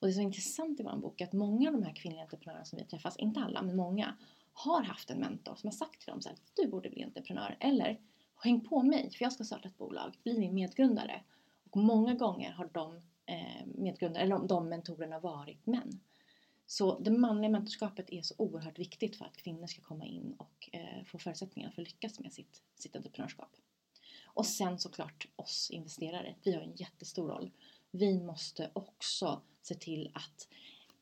[0.00, 2.22] Och det som är intressant i vår bok är att många av de här kvinnliga
[2.22, 4.16] entreprenörerna som vi träffas, inte alla men många,
[4.52, 7.56] har haft en mentor som har sagt till dem så här, du borde bli entreprenör
[7.60, 8.00] eller
[8.42, 11.22] häng på mig för jag ska starta ett bolag, bli min medgrundare.
[11.70, 16.00] Och många gånger har de eh, medgrundare, eller de mentorerna varit män.
[16.66, 20.70] Så det manliga mentorskapet är så oerhört viktigt för att kvinnor ska komma in och
[20.72, 23.56] eh, få förutsättningar för att lyckas med sitt, sitt entreprenörskap.
[24.26, 27.50] Och sen såklart oss investerare, vi har en jättestor roll.
[27.90, 30.48] Vi måste också se till att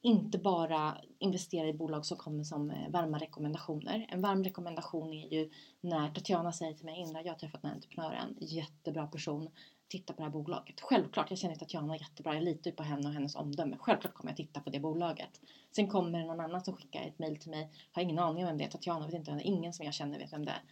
[0.03, 4.07] inte bara investera i bolag som kommer som eh, varma rekommendationer.
[4.09, 7.69] En varm rekommendation är ju när Tatjana säger till mig, innan jag har träffat den
[7.69, 9.49] här entreprenören, jättebra person,
[9.89, 10.81] titta på det här bolaget.
[10.81, 13.77] Självklart, jag känner Tatjana jättebra, jag litar ju på henne och hennes omdöme.
[13.79, 15.41] Självklart kommer jag titta på det bolaget.
[15.77, 18.49] Sen kommer det någon annan som skickar ett mail till mig, har ingen aning om
[18.49, 20.45] vem det är, Tatjana vet inte vem det är, ingen som jag känner vet vem
[20.45, 20.63] det är.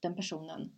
[0.00, 0.72] Den personen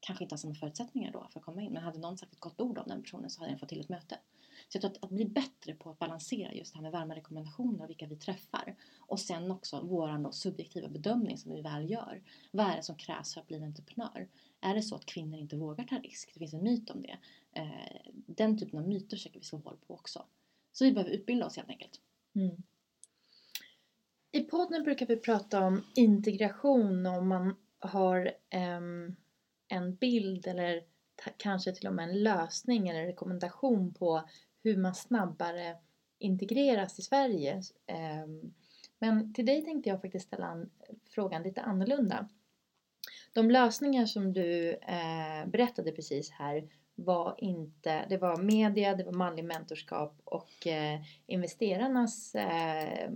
[0.00, 2.40] kanske inte har samma förutsättningar då för att komma in, men hade någon sagt ett
[2.40, 4.18] gott ord om den personen så hade den fått till ett möte.
[4.68, 7.16] Så jag tror att, att bli bättre på att balansera just det här med varma
[7.16, 8.76] rekommendationer och vilka vi träffar.
[9.00, 12.22] Och sen också våran då subjektiva bedömning som vi väl gör.
[12.52, 14.28] Vad är det som krävs för att bli en entreprenör?
[14.60, 16.30] Är det så att kvinnor inte vågar ta risk?
[16.34, 17.18] Det finns en myt om det.
[17.52, 20.24] Eh, den typen av myter försöker vi slå hål på också.
[20.72, 22.00] Så vi behöver utbilda oss helt enkelt.
[22.34, 22.62] Mm.
[24.30, 28.32] I podden brukar vi prata om integration om man har
[28.78, 29.16] um,
[29.68, 30.82] en bild eller
[31.36, 34.28] kanske till och med en lösning eller rekommendation på
[34.68, 35.76] hur man snabbare
[36.18, 37.62] integreras i Sverige.
[37.86, 38.54] Em,
[38.98, 40.66] Men till dig tänkte jag faktiskt ställa
[41.10, 42.28] frågan lite annorlunda.
[43.32, 49.12] De lösningar som du eh, berättade precis här var inte, det var media, det var
[49.12, 53.10] manlig mentorskap och eh, investerarnas, eh,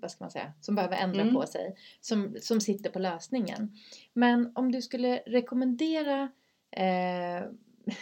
[0.00, 1.34] vad ska man säga, som behöver ändra Mm.
[1.34, 3.76] på sig, som, som sitter på lösningen.
[4.12, 6.28] Men om du skulle rekommendera
[6.70, 7.42] eh,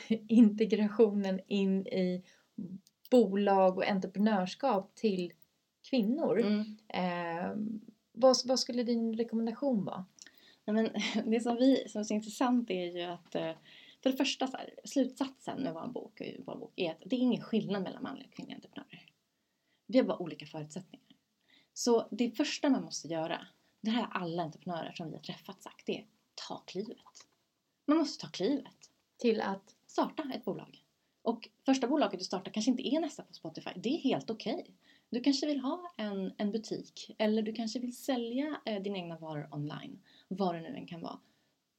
[0.28, 2.22] integrationen in i
[3.10, 5.32] bolag och entreprenörskap till
[5.90, 6.40] kvinnor,
[6.88, 7.56] eh,
[8.12, 10.04] vad, vad skulle din rekommendation vara?
[10.64, 13.52] Nej, men det som, vi, som är så intressant är ju att eh,
[14.02, 17.20] för det första så här, slutsatsen med vår bok, vår bok är att det är
[17.20, 19.10] ingen skillnad mellan manliga och kvinnliga entreprenörer.
[19.86, 21.06] Vi har bara olika förutsättningar.
[21.72, 23.46] Så det första man måste göra,
[23.80, 26.06] det här har alla entreprenörer som vi har träffat sagt, det är
[26.48, 27.26] ta klivet.
[27.86, 28.90] Man måste ta klivet.
[29.18, 30.82] Till att Starta ett bolag.
[31.26, 33.70] Och första bolaget du startar kanske inte är nästa på Spotify.
[33.76, 34.66] Det är helt okej.
[35.10, 39.18] Du kanske vill ha en, en butik eller du kanske vill sälja eh, dina egna
[39.18, 39.98] varor online.
[40.28, 41.18] Vad det nu än kan vara.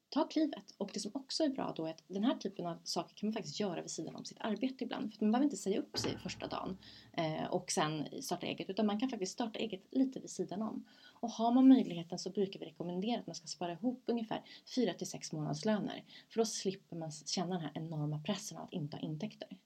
[0.09, 0.73] Ta klivet.
[0.77, 3.27] Och det som också är bra då är att den här typen av saker kan
[3.27, 5.13] man faktiskt göra vid sidan om sitt arbete ibland.
[5.13, 6.77] För man behöver inte säga upp sig första dagen
[7.13, 8.69] eh, och sen starta eget.
[8.69, 10.85] Utan man kan faktiskt starta eget lite vid sidan om.
[11.19, 14.41] Och har man möjligheten så brukar vi rekommendera att man ska spara ihop ungefär
[14.75, 16.03] 4 till 6 månadslöner.
[16.29, 19.57] För då slipper man känna den här enorma pressen av att inte ha intäkter.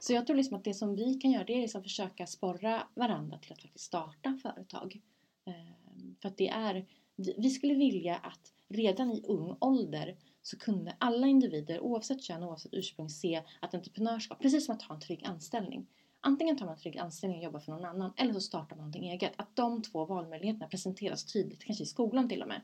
[0.00, 2.86] Så jag tror liksom att det som vi kan göra det är liksom försöka sporra
[2.94, 5.00] varandra till att faktiskt starta företag.
[5.44, 10.58] Ehm, För att det är, vi vi skulle vilja att redan i ung ålder så
[10.58, 14.94] kunde alla individer oavsett kön och oavsett ursprung se att entreprenörskap, precis som att ha
[14.94, 15.86] en trygg anställning.
[16.20, 18.78] Antingen tar man en trygg anställning och jobbar för någon annan eller så startar man
[18.78, 19.32] någonting eget.
[19.36, 22.60] Att de två valmöjligheterna presenteras tydligt, kanske i skolan till och med.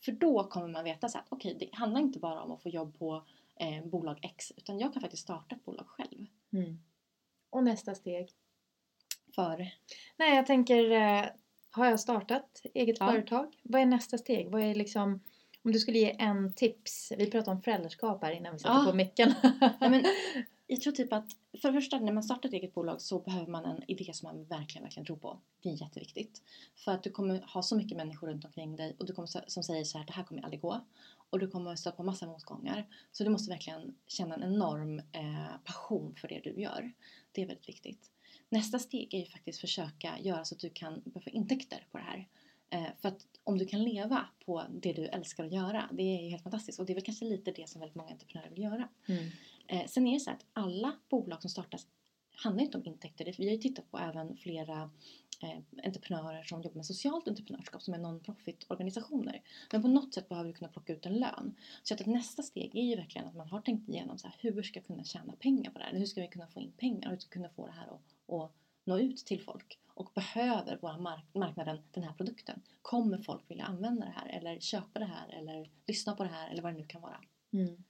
[0.00, 2.68] För då kommer man veta så att okej, det handlar inte bara om att få
[2.68, 3.24] jobb på
[3.60, 6.26] eh, bolag X utan jag kan faktiskt starta ett bolag själv.
[6.52, 6.78] Mm.
[7.50, 8.30] Och nästa steg?
[9.34, 9.56] För
[10.16, 11.24] Nej, jag tänker, eh,
[11.70, 13.10] har jag startat eget Ja.
[13.10, 13.56] företag?
[13.62, 14.50] Vad är nästa steg?
[14.50, 15.20] Vad är liksom,
[15.68, 18.90] om du skulle ge en tips, vi pratade om föräldraskap här innan vi satte Ja.
[18.90, 19.34] på micken.
[19.80, 20.04] Nej, men
[20.70, 21.30] Jag tror typ att
[21.62, 24.26] för det första när man startar ett eget bolag så behöver man en idé som
[24.26, 25.40] man verkligen, verkligen tror på.
[25.62, 26.42] Det är jätteviktigt.
[26.76, 29.62] För att du kommer ha så mycket människor runt omkring dig och du kommer som
[29.62, 30.80] säger så här, det här kommer aldrig gå.
[31.30, 32.86] Och du kommer stöta på massa motgångar.
[33.12, 36.92] Så du måste verkligen känna en enorm eh, passion för det du gör.
[37.32, 38.10] Det är väldigt viktigt.
[38.48, 42.04] Nästa steg är ju faktiskt försöka göra så att du kan få intäkter på det
[42.04, 42.28] här.
[42.70, 46.22] Eh, för att om du kan leva på det du älskar att göra, det är
[46.22, 46.80] ju helt fantastiskt.
[46.80, 48.88] Och det är väl kanske lite det som väldigt många entreprenörer vill göra.
[49.66, 51.86] Eh, sen är det så att alla bolag som startas
[52.30, 53.34] handlar inte om intäkter.
[53.38, 54.90] Vi har ju tittat på även flera
[55.42, 59.42] eh, entreprenörer som jobbar med socialt entreprenörskap som är non-profit organisationer.
[59.72, 61.54] Men på något sätt behöver vi kunna plocka ut en lön.
[61.82, 64.62] Så att nästa steg är ju verkligen att man har tänkt igenom så här, hur
[64.62, 65.98] ska jag kunna tjäna pengar på det här?
[65.98, 67.10] Hur ska vi kunna få in pengar?
[67.10, 68.52] Hur ska vi kunna få det här att, att
[68.88, 69.78] nå ut till folk?
[69.94, 72.62] Och behöver vår mark- marknaden den här produkten?
[72.82, 76.50] Kommer folk vilja använda det här eller köpa det här eller lyssna på det här
[76.50, 77.20] eller vad det nu kan vara?
[77.52, 77.84] Mm.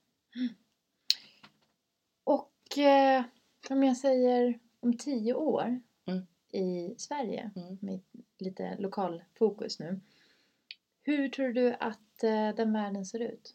[2.24, 3.24] Och eh,
[3.70, 6.26] om jag säger om tio år Mm.
[6.52, 7.78] i Sverige Mm.
[7.80, 8.00] med
[8.38, 10.00] lite lokal fokus nu.
[11.02, 13.54] Hur tror du att eh, den världen ser ut?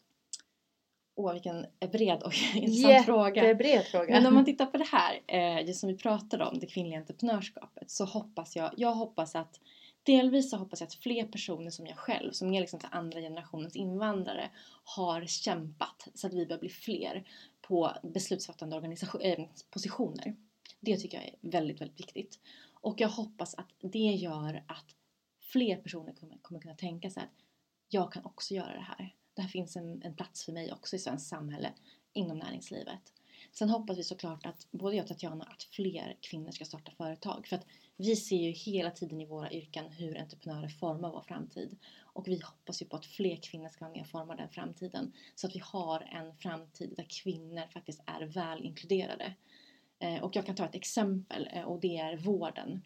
[1.14, 3.42] Åh, vilken bred och intressant fråga.
[3.42, 4.14] Jättebred fråga.
[4.14, 6.98] Men om man tittar på det här, eh, just som vi pratade om, det kvinnliga
[6.98, 9.60] entreprenörskapet, så hoppas jag, jag hoppas att
[10.04, 13.76] Delvis så hoppas jag att fler personer som jag själv, som är liksom andra generationens
[13.76, 14.50] invandrare,
[14.84, 17.28] har kämpat så att vi börjar bli fler
[17.60, 20.36] på beslutsfattande eh, positioner.
[20.80, 22.38] Det tycker jag är väldigt, väldigt viktigt.
[22.80, 24.96] Och jag hoppas att det gör att
[25.40, 27.44] fler personer kommer, kommer kunna tänka sig att
[27.88, 29.14] jag kan också göra det här.
[29.34, 31.72] Där finns en, en plats för mig också i svenskt samhälle
[32.12, 33.12] inom näringslivet.
[33.52, 37.46] Sen hoppas vi såklart att både jag och Tatjana att fler kvinnor ska starta företag.
[37.46, 37.66] För att
[37.96, 41.76] vi ser ju hela tiden i våra yrken hur entreprenörer formar vår framtid.
[42.00, 45.12] Och vi hoppas ju på att fler kvinnor ska vara med och forma den framtiden.
[45.34, 49.34] Så att vi har en framtid där kvinnor faktiskt är väl inkluderade.
[49.98, 52.82] Eh, och jag kan ta ett exempel eh, och det är vården.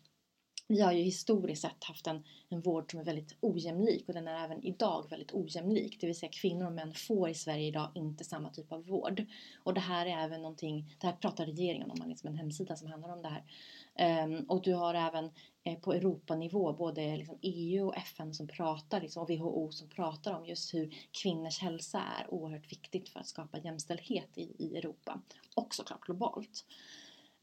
[0.71, 4.29] Vi har ju historiskt sett haft en, en vård som är väldigt ojämlik och den
[4.29, 6.01] är även idag väldigt ojämlik.
[6.01, 9.27] Det vill säga kvinnor och män får i Sverige idag inte samma typ av vård.
[9.63, 12.77] Och det här är även någonting, det här pratar regeringen om, man liksom en hemsida
[12.77, 13.45] som handlar om det här.
[14.25, 15.31] Um, och du har även
[15.65, 20.35] eh, på Europanivå både liksom EU och FN som pratar, liksom, och WHO som pratar
[20.35, 25.21] om just hur kvinnors hälsa är oerhört viktigt för att skapa jämställdhet i, i Europa.
[25.55, 26.65] Och såklart globalt.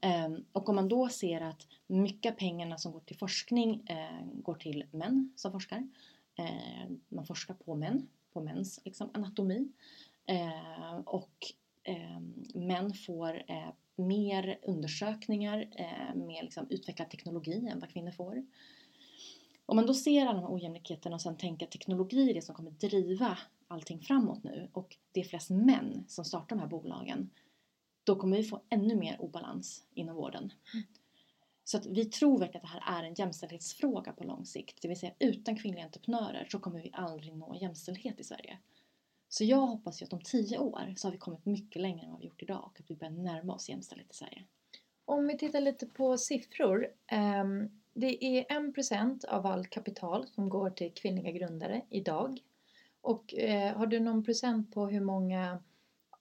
[0.06, 4.26] Ehm, och om man då ser att mycket av pengarna som går till forskning eh,
[4.34, 5.88] går till män som forskar.
[6.36, 9.68] Eh, man forskar på män, på mäns liksom, anatomi.
[10.26, 11.38] Eh, och
[11.84, 13.44] ehm, män får
[13.96, 15.58] mer undersökningar
[16.16, 18.46] mer med liksom, utvecklad teknologi än vad kvinnor får.
[19.66, 22.42] Om man då ser alla de här ojämlikheterna och sen tänker att teknologi är det
[22.42, 23.38] som kommer driva
[23.68, 27.30] allting framåt nu och det är flest män som startar de här bolagen
[28.06, 30.54] då kommer vi få ännu mer obalans inom vården.
[31.64, 34.82] Så att vi tror verkligen att det här är en jämställdhetsfråga på lång sikt.
[34.82, 38.58] Det vill säga utan kvinnliga entreprenörer så kommer vi aldrig nå jämställdhet i Sverige.
[39.30, 42.12] Så jag hoppas ju att om tio år så har vi kommit mycket längre än
[42.12, 44.44] vad vi gjort idag och att vi börjar närma oss jämställdhet i Sverige.
[45.06, 46.88] Om vi tittar lite på siffror.
[47.08, 52.40] ehm, det är 1% av all kapital som går till kvinnliga grundare idag.
[53.02, 55.64] Och eh, har du någon procent på hur många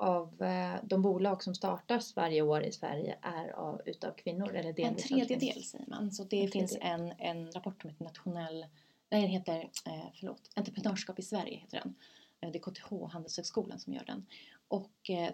[0.04, 4.54] av eh, de bolag som startas varje år i Sverige är av, utav kvinnor?
[4.54, 6.10] Eller En delvis tredjedel säger man.
[6.10, 8.66] Så det En finns en, en rapport som heter nationell,
[9.10, 11.94] nej, den heter, eh, förlåt, Entreprenörskap i Sverige heter den.
[12.40, 14.26] Eh, Det är KTH, Handelshögskolan som gör den.
[14.68, 14.90] Och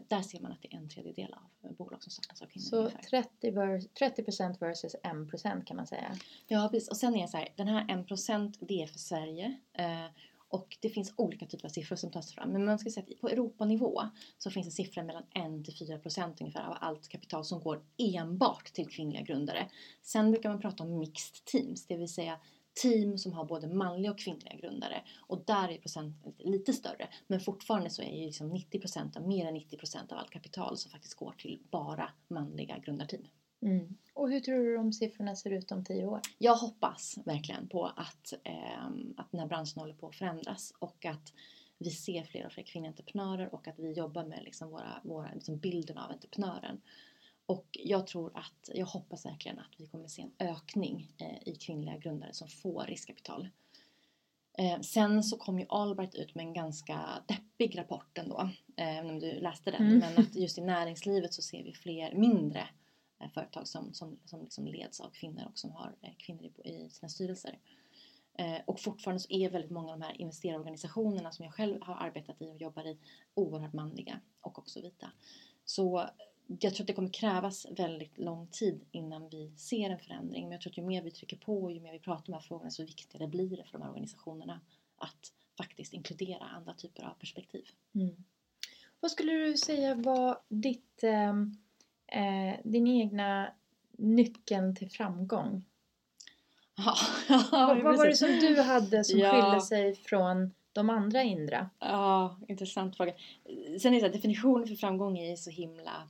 [0.08, 2.64] där ser man att det är en tredjedel av bolag som startas av kvinnor.
[2.64, 3.02] Så ungefär.
[3.02, 6.16] 30, vers- 30% versus 1% kan man säga.
[6.46, 6.88] Ja, precis.
[6.88, 9.58] Och sen är det så här, den här 1% det är för Sverige.
[10.50, 12.50] Och det finns olika typer av siffror som tas fram.
[12.50, 14.02] Men man ska säga att på Europanivå
[14.38, 15.22] så finns det siffror mellan
[15.58, 19.70] 1 till 4 procent ungefär av allt kapital som går enbart till kvinnliga grundare.
[20.02, 22.40] Sen brukar man prata om mixed teams, det vill säga
[22.82, 25.02] team som har både manliga och kvinnliga grundare.
[25.26, 27.08] Och där är procenten lite större.
[27.26, 30.76] Men fortfarande så är ju liksom 90% av, mer än 90 procent av allt kapital
[30.76, 33.26] som faktiskt går till bara manliga grundarteam.
[33.62, 33.96] Mm.
[34.14, 36.20] Och hur tror du de siffrorna ser ut om 10 år?
[36.38, 41.04] Jag hoppas verkligen på att, ehm, att den här branschen håller på att förändras och
[41.04, 41.32] att
[41.78, 45.32] vi ser fler och fler kvinnliga entreprenörer och att vi jobbar med liksom våra, våra
[45.34, 46.80] liksom bilden av entreprenören.
[47.46, 51.54] Och jag tror att, jag hoppas verkligen att vi kommer se en ökning eh, i
[51.54, 53.48] kvinnliga grundare som får riskkapital.
[54.58, 59.18] Eh, sen så kom ju Albright ut med en ganska deppig rapport ändå, eh, om
[59.18, 59.86] du läste den.
[59.86, 59.98] Mm.
[59.98, 62.66] Men att just i näringslivet så ser vi fler mindre eh,
[63.20, 66.70] Eh, företag som, som, som liksom leds av kvinnor och som har eh, kvinnor i,
[66.70, 67.58] i sina styrelser.
[68.34, 71.94] Eh, och fortfarande så är väldigt många av de här investerarorganisationerna som jag själv har
[71.94, 72.98] arbetat i och jobbar i
[73.34, 75.10] oerhört manliga och också vita.
[75.64, 76.08] Så
[76.46, 80.42] jag tror att det kommer krävas väldigt lång tid innan vi ser en förändring.
[80.42, 82.24] Men jag tror att ju mer vi trycker på och ju mer vi pratar om
[82.26, 84.60] de här frågorna så viktigare blir det för de här organisationerna
[84.96, 87.64] att faktiskt inkludera andra typer av perspektiv.
[87.94, 88.24] Mm.
[89.00, 91.34] Vad skulle du säga var ditt, eh,
[92.12, 93.52] eh, din egna
[93.98, 95.64] nyckeln till framgång?
[96.76, 96.94] Ja,
[97.52, 99.30] vad, vad var det som du hade som Ja.
[99.32, 101.70] skilde sig från de andra Indra?
[101.78, 103.12] Ja, intressant fråga.
[103.80, 106.08] Sen är det så definitionen för framgång är så himla...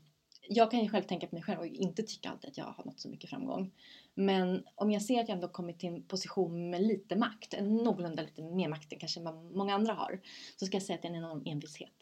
[0.48, 2.84] Jag kan ju själv tänka på mig själv och inte tycka alltid att jag har
[2.84, 3.70] nått så mycket framgång.
[4.14, 8.22] Men om jag ser att jag ändå kommit till en position med lite makt, någorlunda
[8.22, 10.20] lite mer makt än kanske vad många andra har,
[10.56, 11.99] så ska jag säga att det är en enorm envishet.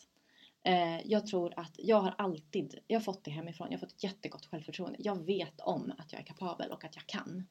[0.69, 3.93] Eh, Jag tror att jag har alltid, jag har fått det hemifrån, jag har fått
[3.97, 4.99] ett jättegott självförtroende.
[5.03, 7.49] Jag vet om att jag är kapabel och att jag kan.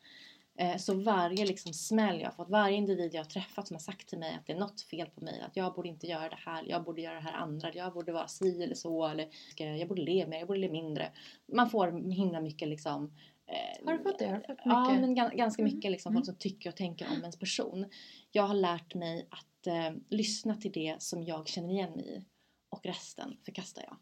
[0.60, 3.80] Eh, Så varje liksom smäll jag har fått, varje individ jag har träffat som har
[3.82, 6.30] sagt till mig att det är något fel på mig, att jag borde inte göra
[6.30, 9.30] det här, jag borde göra det här andra, jag borde vara si eller så, eller
[9.58, 11.12] jag borde le mer, jag borde le mindre.
[11.54, 13.14] Man får himla mycket liksom
[13.48, 14.26] eh, Har du fått det?
[14.28, 15.76] Har du fått Ja, men gan- ganska Mm.
[15.76, 16.18] mycket liksom Mm.
[16.18, 17.86] folk som tycker och tänker om ens person.
[18.32, 22.26] Jag har lärt mig att eh, lyssna till det som jag känner igen mig i
[22.70, 23.98] och resten förkastar jag.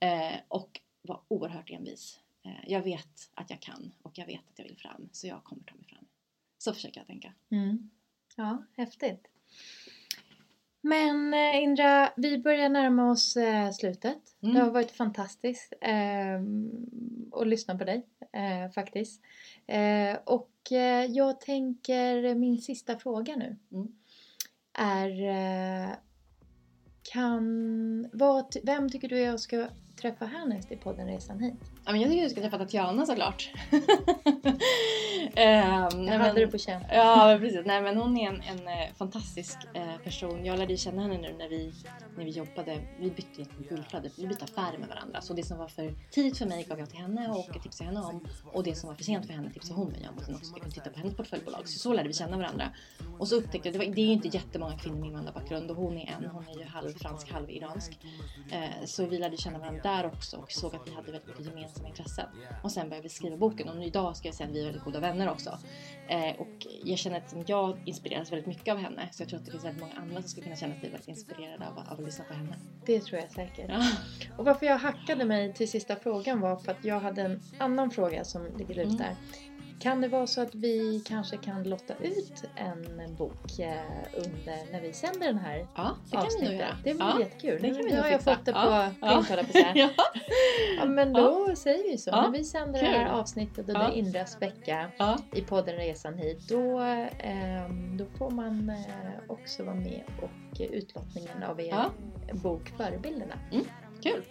[0.00, 2.20] Eh, och var oerhört envis.
[2.44, 5.44] Eh, jag vet att jag kan och jag vet att jag vill fram så jag
[5.44, 6.04] kommer ta mig fram.
[6.58, 7.32] Så försöker jag tänka.
[7.50, 7.90] Mm.
[8.36, 9.26] Ja, häftigt.
[10.80, 14.36] Men eh, Indra, vi börjar närma oss eh, slutet.
[14.42, 14.54] Mm.
[14.54, 16.40] Det har varit fantastiskt eh,
[17.32, 19.22] att lyssna på dig eh, faktiskt.
[19.66, 23.88] Eh, och eh, jag tänker min sista fråga nu Mm.
[24.72, 25.98] är
[27.12, 29.66] kan, vad, vem tycker du jag ska
[30.00, 31.54] träffa härnäst i podden Resan hit?
[31.84, 33.50] Ja, men jag tycker du ska träffa Tatjana såklart.
[35.34, 36.82] Ehm, Jag hade det på känn.
[36.92, 37.60] Ja, precis.
[37.66, 40.44] Nej, men hon är en, en eh, fantastisk eh, person.
[40.44, 41.72] Jag lärde känna henne nu när vi,
[42.16, 42.80] när vi jobbade.
[43.00, 45.20] Vi bytte guldflöde, vi bytte affärer med varandra.
[45.20, 48.00] Så det som var för tidigt för mig gav jag till henne och tipsade henne
[48.00, 48.28] om.
[48.52, 50.16] Och det som var för sent för henne tipsade hon mig om.
[50.18, 51.68] Och sen också titta på hennes portföljbolag.
[51.68, 52.70] Så så lärde vi känna varandra.
[53.18, 55.76] Och så upptäckte jag, det, var, det är ju inte jättemånga kvinnor med invandrarbakgrund och
[55.76, 56.30] hon är en.
[56.30, 57.98] Hon är ju halv fransk, halv iransk.
[58.50, 61.46] Eh, så vi lärde känna varandra där också och såg att vi hade väldigt mycket
[61.46, 62.26] gemensamma intressen.
[62.62, 64.84] Och sen började vi skriva boken och idag ska jag säga att vi är väldigt
[64.84, 65.58] goda vänner också.
[66.08, 69.08] Eh, och jag känner att jag inspireras väldigt mycket av henne.
[69.12, 71.08] Så jag tror att det finns väldigt många andra som skulle kunna känna sig väldigt
[71.08, 72.56] inspirerade av, av att lyssna på henne.
[72.86, 73.66] Det tror jag säkert.
[73.68, 73.82] Ja.
[74.36, 77.90] Och varför jag hackade mig till sista frågan var för att jag hade en annan
[77.90, 78.94] fråga som ligger Mm.
[78.94, 79.16] ute där.
[79.80, 83.72] Kan det vara så att vi kanske kan lotta ut en bok eh,
[84.16, 86.76] under när vi sänder den här Ja, det kan vi nog göra.
[86.84, 87.20] Det vore ja.
[87.20, 87.58] jättekul.
[87.62, 89.24] det kan vi nu har jag fått det på Ja, print, ja.
[89.28, 89.88] höll jag på ja.
[90.78, 92.10] Ja, men då säger vi så.
[92.10, 93.14] Ja, När vi sänder det här kul.
[93.14, 93.92] avsnittet och Ja.
[93.92, 95.18] Indras vecka Ja.
[95.34, 96.78] i podden Resan hit, då,
[97.18, 101.90] ehm, då får man eh, också vara med och eh, utlottningen av er Ja.
[102.32, 103.34] bok Förebilderna.
[104.02, 104.22] Kul!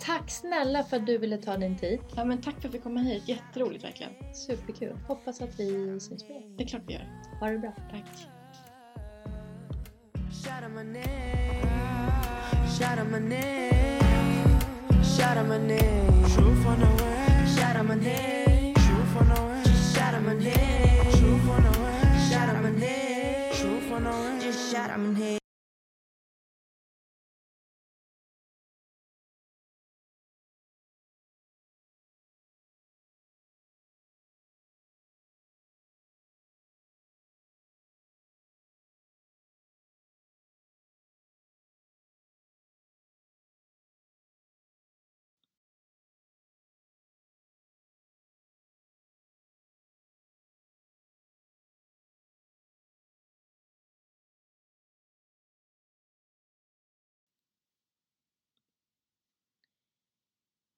[0.00, 2.00] Tack snälla för att du ville ta din tid.
[2.16, 3.28] Ja, men tack för att vi komma hit.
[3.28, 4.12] Jätteroligt verkligen.
[4.34, 4.96] Superkul.
[5.08, 6.56] Hoppas att vi syns mer.
[6.56, 7.08] Det är klart vi gör.
[7.40, 7.72] Ha det bra.
[7.90, 8.04] Tack.
[10.32, 10.84] Shout out my
[17.94, 18.39] name.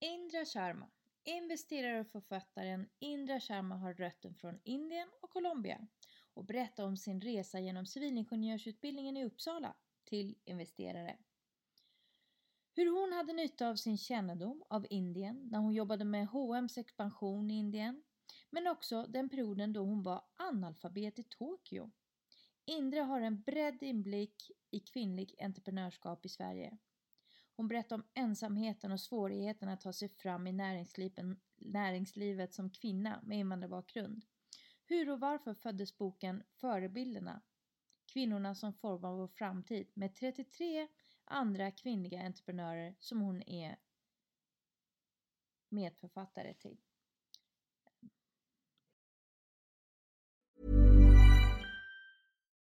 [0.05, 0.90] Indra Sharma.
[1.24, 5.86] Investerare och författaren Indra Sharma har rötter från Indien och Colombia
[6.34, 9.74] och berättar om sin resa genom civilingenjörsutbildningen i Uppsala
[10.05, 11.16] till investerare.
[12.74, 17.50] Hur hon hade nytta av sin kännedom av Indien när hon jobbade med H&M's expansion
[17.50, 18.03] i Indien,
[18.50, 21.90] men också den perioden då hon var analfabet i Tokyo.
[22.64, 26.78] Indra har en bredd inblick i kvinnlig entreprenörskap i Sverige.
[27.63, 33.21] Hon berättar om ensamheten och svårigheten att ta sig fram i näringslivet, näringslivet som kvinna
[33.23, 34.25] med invandrarbakgrund.
[34.85, 37.43] Hur och varför föddes boken Förebilderna?
[38.13, 40.89] Kvinnorna som formar vår framtid med 33
[41.25, 43.79] andra kvinnliga entreprenörer som hon är
[45.69, 46.81] medförfattare till.